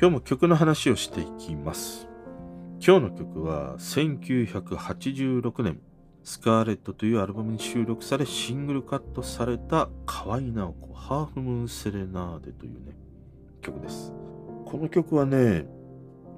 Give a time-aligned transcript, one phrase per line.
[0.00, 2.06] 今日も曲の話をしていきます。
[2.78, 5.80] 今日の曲は1986年、
[6.22, 12.96] スカーレットというアルバムに収録されシングルカットされた河合直子ハーフムーンセレナーデというね、
[13.60, 14.12] 曲です。
[14.66, 15.66] この曲はね、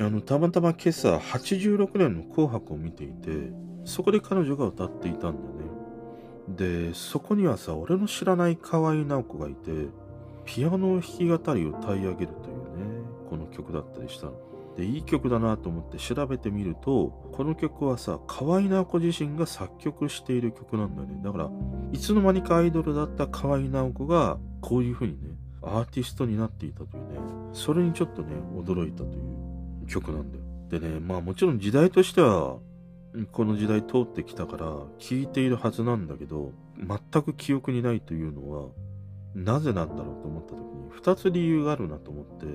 [0.00, 3.54] あの、たまたま今朝86年の紅白を見ていて、
[3.86, 6.90] そこで彼女が歌っていたんだね。
[6.90, 9.70] で、そこにはさ、俺の知らない河合直子がいて、
[10.44, 12.55] ピアノ弾き語りを歌い上げるという、
[13.56, 14.32] 曲だったりしたの。
[14.76, 21.20] で、いい曲だなと思って調べてみると、この曲はさ、河合直子自身が作曲している曲なんだよね。
[21.24, 21.50] だから、
[21.92, 27.18] いつの間にかアイドルだった河合直子が、こういう風にね、アーティストになっていたというね、
[27.54, 29.08] それにちょっとね、驚いたとい
[29.84, 30.44] う曲なんだよ。
[30.68, 32.58] でね、まあもちろん時代としては、
[33.32, 34.66] この時代通ってきたから、
[34.98, 38.68] 聴いているはずなんだけど、全く記憶にないというのは、
[39.34, 42.46] なぜなんだろうと思った時に、二つ理由があるなと思って、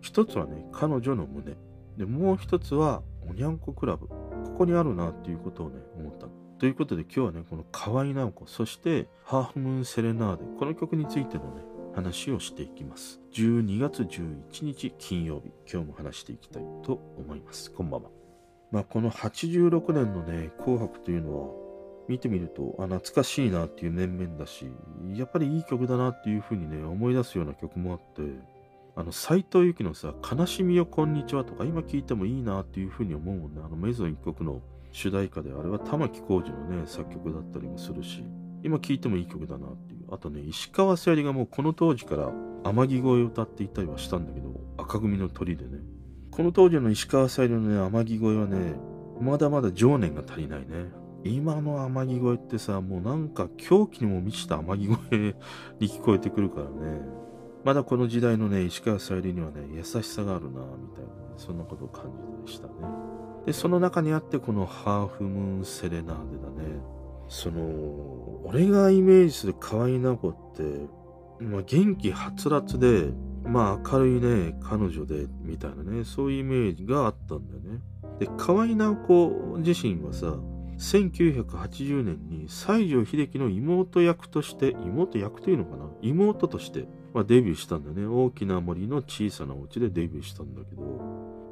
[0.00, 1.56] 一つはね、彼女の胸。
[1.96, 4.08] で、もう一つは、おにゃんこクラブ。
[4.08, 4.16] こ
[4.58, 6.26] こにあるなっていうことをね、思った。
[6.58, 11.62] ということで今日はね、この河合直子、そして、ハーフムーンセレナーデ、この曲についてのね、
[11.94, 13.20] 話をしていきます。
[13.32, 17.70] 12月11日金曜日、今日も話していきたいと思います。
[17.70, 18.10] こんばんは。
[18.70, 21.54] まあ、この86年のね、紅白というのは、
[22.08, 24.66] 見てみると、あ、懐かしいなっていう面々だし、
[25.14, 28.22] やっぱりいい曲だなっていう風にね、思い出すような曲もあって、
[29.00, 33.62] あの、斎藤由貴のさ、悲しみよこんにちはとか、今聴いてもいいなっていう風に思うもんね。
[33.64, 34.60] あの、メゾン一国の
[34.92, 38.22] 主題歌で、あれは玉置浩二のね、作曲だったりもするし、
[38.62, 40.00] 今聴いてもいい曲だなっていう。
[40.12, 42.30] あとね、石川さゆりがもうこの当時から
[42.62, 45.78] 天城越えを歌っていたりはしたんだけど、赤組の鳥でね。
[46.30, 48.74] この当時の石川さゆりのね、天城越えはね、
[49.18, 50.92] まだまだ情念が足りないね。
[51.24, 55.34] 今の天城越えってさ、もうなんか狂気にも満ちた天城越え
[55.80, 57.29] に聞こえてくるからね。
[57.64, 62.10] まだこの時代のね、石川さゆりにはね、優しさがあるな、みたいな、ね、そんなことを感
[62.46, 62.72] じでしたね。
[63.46, 66.80] で、その中にあってこのハーフムーンセレナーデだね。
[67.28, 67.60] その、
[68.44, 70.62] 俺がイメージする河合直子って、
[71.44, 73.10] まあ元気はつらつで、
[73.44, 77.80] まあ明るいね、彼女で、みたいなね、そういうイメージがあったんだよね。
[78.18, 80.36] で、河合直子自身はさ、
[80.78, 85.90] 1980年に西城秀樹の妹役として、妹役というのかな？
[86.02, 88.06] 妹として、まあ、デビューしたんだね。
[88.06, 90.82] 大きな森の小さなお家でデビューしたんだけど、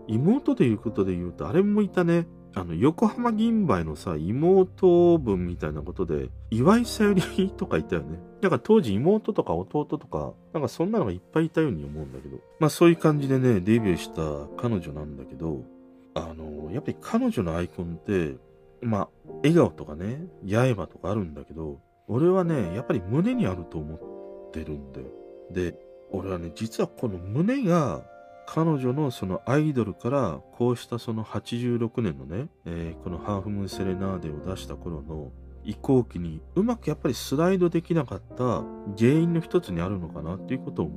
[0.07, 2.27] 妹ということで言うと、あれもいたね。
[2.55, 8.19] あの、横浜銀杯のさ、妹分みたいなことで、岩井さゆりとかいたよね。
[8.41, 12.39] なんか当時妹とか弟とか、なんかそんなのがいっぱいいたように思うんだけど。
[12.59, 15.63] まあそういう感じでね、デビューした彼女なんだけど、
[16.15, 18.37] あの、やっぱり彼女のアイコンって、
[18.81, 19.09] まあ、
[19.43, 25.07] 笑顔とかね、刃とかあるんだけど、俺はね、やっぱり胸にあると思ってるんだよ。
[25.51, 25.75] で、
[26.11, 28.03] 俺はね、実はこの胸が、
[28.51, 35.33] 彼女のそのアイドルから、こうしたその86年のね、えーこのハーフムーンセレナーデを出した頃の
[35.65, 38.65] 移行期に、うまくやっぱりスライドできなかった
[38.97, 40.97] 原因の一つにあるのかなっていうことを思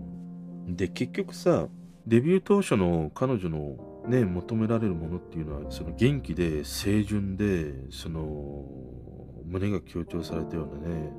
[0.70, 0.76] う。
[0.76, 1.68] で、結局さ、
[2.08, 3.76] デビュー当初の彼女の
[4.08, 8.66] ね、求められるものっていうのは、その元気で清純で、その、
[9.46, 11.12] 胸が強調されたようなね、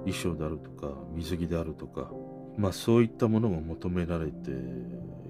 [0.00, 2.10] 衣装であるとか、水着であるとか、
[2.58, 4.50] まあそういったものが求められて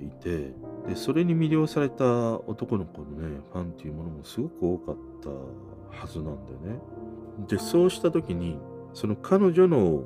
[0.00, 0.54] いて、
[0.88, 2.04] で、それに魅了された
[2.40, 5.28] 男の子のね、ファンっていうものもすごく多かった
[6.00, 6.80] はずなんだよね。
[7.46, 8.58] で、そうした時に、
[8.94, 10.04] その彼女の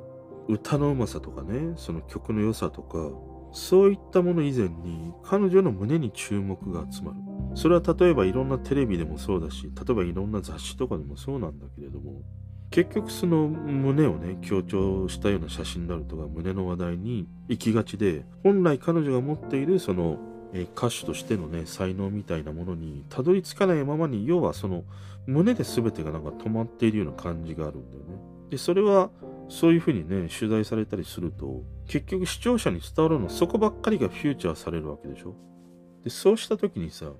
[0.49, 3.09] 歌のうまさとかね、その曲の良さとか、
[3.53, 7.17] そういったもの以前に彼女の胸に注目が集まる。
[7.55, 12.21] それは例えばいろんなテレビでもそうだし、例えばいろんな雑誌とかでもそうなんだけれども、
[12.73, 20.17] 結局その胸をね、強調したような写真であるとか、胸の話題に行きがちで、本来彼女が持っているその、
[20.55, 24.85] え歌手としてのね、才能みたいなものにたどり着かないままに、要はその
[25.27, 28.15] 胸で全てがなんか止まっているような感じがあるんだよね。
[28.49, 29.11] で、それは
[29.49, 35.35] そういうふうにね、取材されたりすると、結局視聴者に伝わるのはそこばっかりがフューチャーされるわけでしょ。
[36.03, 37.11] で、そうした時にさ、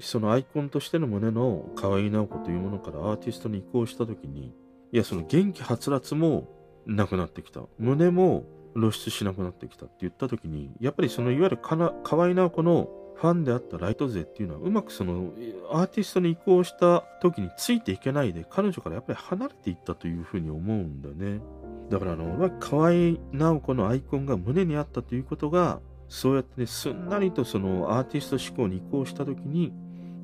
[0.00, 4.52] そのアイコンとしての胸の河合直子というものからアーティストに移行した時に、
[4.92, 6.48] いや、その元気はつらつも
[6.86, 7.60] なくなってきた。
[7.78, 8.44] 胸も
[8.74, 15.32] 露出しなくなってきたって言った時に、やっぱりそのいわゆるかな河合直子のファンであったライト勢っていうのはうまくその
[15.70, 21.40] アーティストに移行した時についていけないで彼女からやっぱり離れていったというふうに思うんだよね。
[21.90, 29.72] だからあの、河合直子のアイコンが胸にあったということが、そうやってね、すんなりとそのアーティスト志向に移行した時に、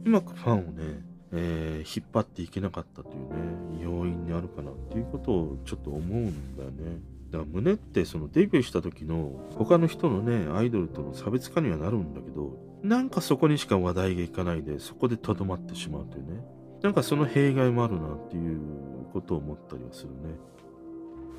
[0.04, 3.14] うまくファンをね、えー引っ張っていけなかったという
[3.78, 7.00] ね、要因にあるかなっていうことをちょっと思うんだよね。
[7.30, 16.44] だから胸ってそのデビューした時の他の人のね、アイドルとの差別化にはなるんだけど、なんかそこにしか話題がいかないで、そこでとどまってしまうというね。
[16.82, 18.60] なんかその弊害もあるなっていう
[19.12, 20.36] ことを思ったりはするね。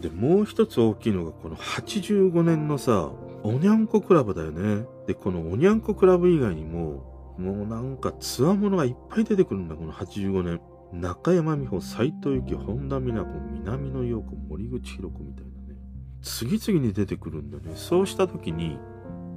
[0.01, 3.11] で、もう一つ大きいのがこの85年のさ、
[3.43, 4.85] おにゃんこクラブだよね。
[5.05, 10.61] で、このおにゃんこクラブ以外にも、もうなんかツアーものがいっぱい出てくるんだ、この85年。
[10.93, 15.79] 中山美穂、斎藤由紀、本田美奈子、南野陽子、森口博子みたいなね。
[16.21, 17.71] 次々に出てくるんだね。
[17.75, 18.77] そうした時に、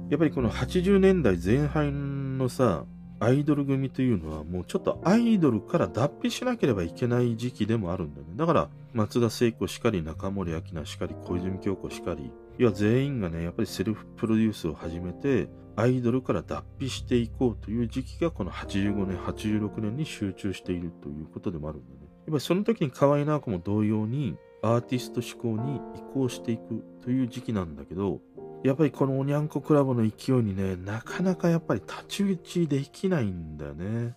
[0.09, 2.85] やっぱりこの80年代前半のさ、
[3.19, 8.33] アイドル組というのはもうちょっとアイドルから脱皮しなければいけない時期でもあるんだよね。
[8.35, 21.99] だから松田聖子しかり中森明菜しかり小泉京子しかり、いや全員がね、やっぱりセルフプロデュースを始めて、アイドルから脱皮していこうという時期がこの85年、86年に集中しているということでもあるんだね。
[22.01, 28.21] やっぱりその時に河合直子も同様にアーティスト志向に移行していくという時期なんだけど、
[28.63, 34.15] やっぱりこのおにゃんこクラブの勢いにね、なかなかやっぱり太刀打ちできないんだよね。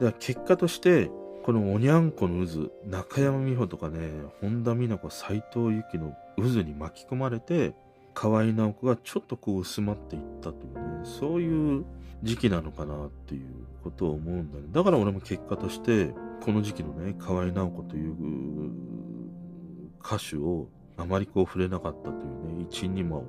[0.00, 1.10] だから結果として、
[1.42, 4.10] このおにゃんこの渦、中山美穂とかね、
[4.40, 7.74] 本田美奈子、斎藤由紀の渦に巻き込まれて、
[8.12, 11.84] 河合直子がちょっとこう薄まっていったというね、そういう
[12.22, 13.46] 時期なのかなっていう
[13.82, 14.64] ことを思うんだね。
[14.70, 16.12] だから俺も結果として、
[16.44, 18.14] この時期のね、河合直子という
[20.04, 22.20] 歌手をあまりこう触れなかったとい
[22.52, 23.24] うね、一因にも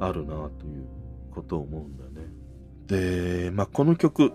[0.00, 0.86] あるなという
[1.30, 2.26] ことを思うんだよね。
[2.86, 4.32] で、まあ、この曲、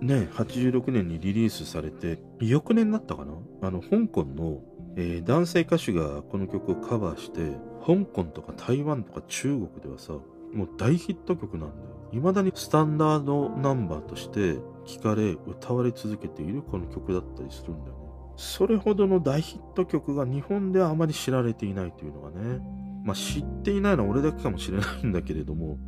[0.00, 3.34] ね、86年にリリースされて、翌年だったかな？
[3.62, 4.60] あの、香港の、
[4.96, 7.56] えー、男性歌手がこの曲をカバーして、
[7.86, 10.12] 香港とか台湾とか中国ではさ、
[10.52, 11.92] もう大ヒット曲なんだよ。
[12.12, 18.02] 未だにスタンダードナンバーとして聴かれ、歌われ続けているこの曲だったりするんだよね。
[18.36, 22.81] それほどの大ヒット曲が日本ではあまり知られていないというのがね。
[23.04, 25.78] まあ知っていないのは俺だけかもしれないんだけれども、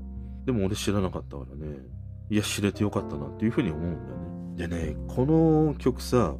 [0.45, 1.79] でも俺知らなかったからね。
[2.31, 4.85] いや、知れてよかったなっていうふうに思うんだよね。
[4.85, 6.35] でね、この曲さ、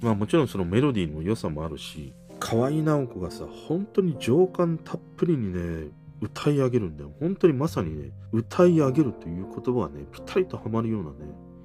[0.00, 5.88] まあもちろんそのメロディーの良さもあるし、河合直子がさ、本当に情感たっぷりにね、
[6.20, 7.12] 歌い上げるんだよ。
[7.20, 11.16] 本当にまさにね、歌い上げるという言葉はね、ぴったりとハマるようなね、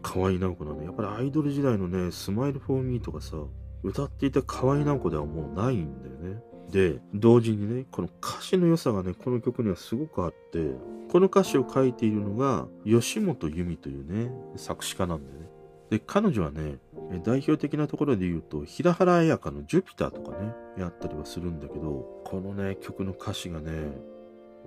[0.01, 0.83] 河合直子なの。
[0.83, 3.37] やっぱりアイドル時代のね、スマイルフォーミーとかさ、
[3.83, 6.41] 歌っていた河合直子ではもうないんだよね。
[6.71, 10.71] で、同時にね、この歌詞の良さがね、この曲にはすごくあって、
[11.11, 15.49] この歌詞を書いているのが、吉本由美というね、作詞家なんだよね。
[15.89, 16.77] で、彼女はね、
[17.23, 23.71] 代表的なところで言うと、平原綾香のジュピターとかね、やったりはするんだけど、このね、曲の歌詞がね、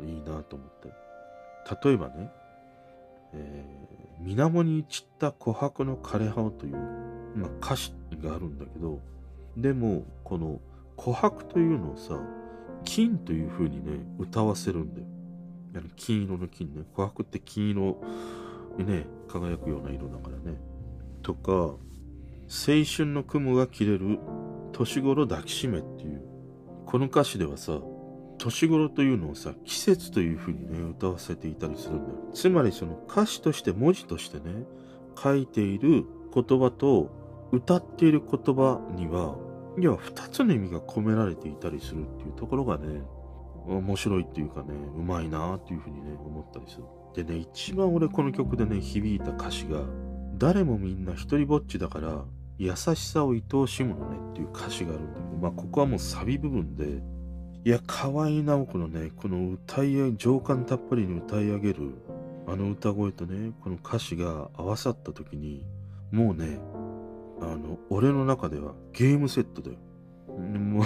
[0.04, 0.92] いいなと思って。
[1.86, 2.30] 例えばね、
[3.34, 6.76] えー、水面に散った琥珀の枯葉という、
[7.36, 8.98] まあ、歌詞があるんだけど、
[9.56, 10.60] でも、この
[10.96, 12.18] 琥珀というのをさ、
[12.84, 15.06] 金という風にね、歌わせるんだよ。
[15.96, 16.82] 金色の金ね。
[16.94, 18.02] 琥珀って金色
[18.78, 20.60] にね、輝くような色だからね。
[21.22, 21.78] とか、青
[22.84, 24.18] 春の雲が切れる
[24.72, 26.22] 年頃抱きしめっていう、
[26.86, 27.80] この歌詞ではさ、
[28.38, 32.16] 年頃というのをさ、季節という風にね、歌わせていたりするんだよ。
[32.34, 34.66] つまりその歌詞として文字としてね、
[35.16, 36.04] 書いている
[36.34, 37.10] 言葉と
[37.52, 39.36] 歌っている言葉には、
[39.78, 43.02] いや、二つの意味が込められていたりするっていうところがね、
[43.66, 46.84] 面白いっていうかね、うまいなっていうふうにね、思ったりする。
[47.14, 49.80] でね、一番俺この曲でね、響いた歌詞が、
[50.36, 52.24] 誰もみんな一人ぼっちだから、
[52.58, 57.02] 優しさを愛おしむのねっていう歌詞があるんだけど、まあここはもうサビ部分で、
[57.64, 61.94] いや、河合直子のね、この歌い上げ、情感たっぷりに歌い上げる、
[62.46, 65.64] あの歌声とね、この歌詞が合わさった時に、
[66.10, 66.58] もうね、
[67.42, 69.78] あの、俺の中ではゲームセットだよ。
[70.38, 70.84] もう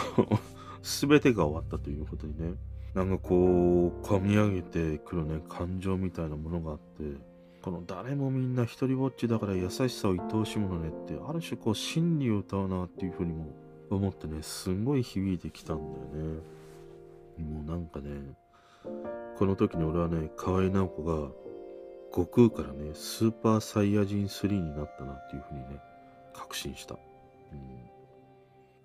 [0.83, 2.55] すべてが終わったということにね。
[2.95, 7.21] なんかこう、込み上げてくるね、感情みたいなものがあって、
[7.61, 13.55] この誰もみんな一人ぼっちだから優しさを愛おしむのねって、ある種こう、真理を歌うなっていうふうにも
[13.91, 16.41] 思ってね、すんごい響いてきたんだよね。
[17.39, 18.35] もうなんかね、
[19.37, 21.29] この時に俺はね、河合直子が、
[22.13, 25.81] 悟空からね、スーパーサイヤ人3になったなっていうふうにね、
[26.37, 26.97] 確信した。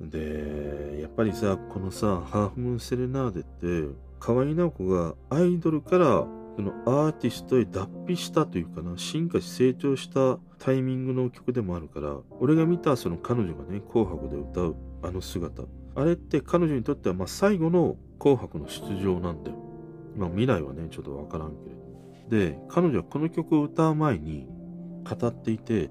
[0.01, 15.63] うん、で、やっぱりさ、このさ、ハーフムーンセレナーデって、河合直子がアイドルからそのアーティストへ脱皮したというかな、進化し成長したタイミングの曲でもあるから、俺が見たその彼女がね、紅白で歌うあの姿、
[15.96, 19.58] あれって彼女にとってはまあ最後の紅白の出場なんだよ。
[20.15, 22.38] まあ未来はね、ちょっとわからんけど。
[22.38, 24.48] で、彼女はこの曲を歌う前に
[25.03, 25.89] 語っていて、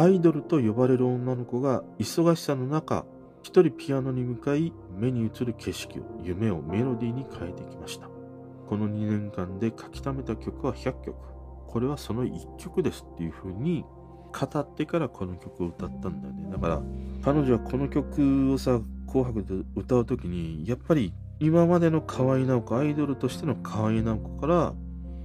[0.00, 3.04] アイドルと呼ばれる女の子が忙しさの中、
[3.42, 8.08] 一人ピアノに向かい目に映る景色を夢をメロディーに変えてきました。
[8.68, 11.16] この2年間で書き溜めた曲は100曲。
[11.66, 13.84] これはその1曲ですっていう風に
[14.32, 16.48] 語ってからこの曲を歌ったんだよね。
[16.48, 16.82] だから
[17.24, 24.74] 彼女はこの曲をさ紅白で歌う時にやっぱり今までの河合直子アイドルとしての河合直子から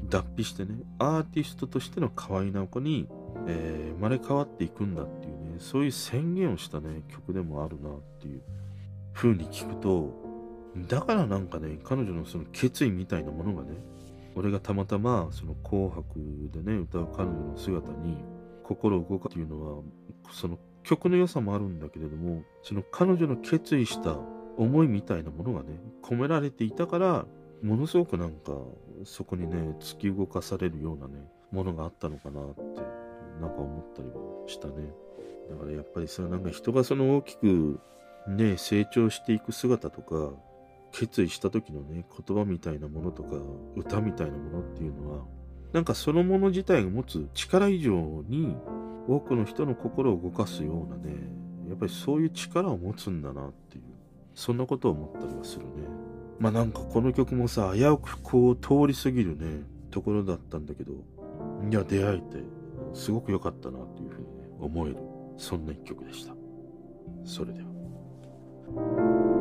[0.09, 3.07] 脱皮してねアーティストとしての河合直子に、
[3.47, 8.41] えー、生まれ変わっていくんだっていうねそういう宣言をしたね曲でもあるなっていう。
[9.13, 10.11] 風に聞くと
[10.87, 13.77] だからなんかね彼女のその決意みたいなものがね
[14.35, 16.05] 俺がたまたまその紅白
[16.51, 18.17] でね歌う彼女の姿に
[18.63, 19.83] 心を動かっていうのは
[20.31, 24.17] その曲の良さもあるんだけれどもその彼女の決意した
[24.57, 27.25] 思いみたいなものがね込められていたから
[27.61, 28.53] ものすごくなんか
[29.05, 31.13] そこにね突き動かされるようなね
[31.51, 33.02] ものがあったのかなって。
[33.41, 34.15] なんか思ったりは
[34.47, 34.73] したね。
[35.49, 37.79] だからやっぱりさなんか人がその大きく
[38.27, 40.31] ね成長していく姿とか
[40.91, 43.35] 決意した時のね言葉みたいなものとか
[43.75, 45.25] 歌みたいなものっていうのは
[45.73, 48.55] なんかそのもの自体が持つ力以上に
[49.07, 51.15] 多くの人の心を動かすようなね
[51.67, 53.83] やっぱりそういう力を持つんだなっていう
[54.35, 55.71] そんなことを思ったりはするね。
[56.39, 62.43] まあなんかこの曲もさ危うくこう通り過ぎるねところだったんだけどいや出会えて
[62.93, 64.97] すごく良かったなというふうに、ね、思える
[65.37, 66.35] そんな一曲でした。
[67.25, 69.32] それでは。